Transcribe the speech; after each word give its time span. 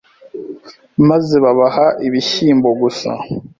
maze 1.09 1.35
babaha 1.43 1.85
ibishyimbo 2.07 2.69
gusa 2.81 3.11